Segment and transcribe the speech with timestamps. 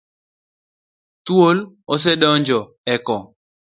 [1.25, 1.57] Thuol
[1.93, 2.59] ose donjo
[2.93, 3.17] e ko.